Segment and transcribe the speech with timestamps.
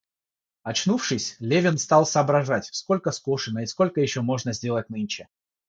[0.63, 5.27] Очнувшись, Левин стал соображать, сколько скошено и сколько еще можно сделать нынче.